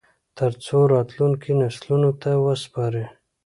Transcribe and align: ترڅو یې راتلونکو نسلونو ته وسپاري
ترڅو 0.37 0.79
یې 0.85 0.89
راتلونکو 0.93 1.49
نسلونو 1.61 2.11
ته 2.21 2.29
وسپاري 2.45 3.05